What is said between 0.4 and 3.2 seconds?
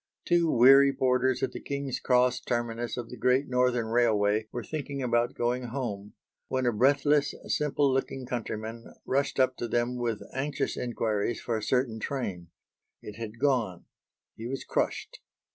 weary porters at the King's Cross terminus of the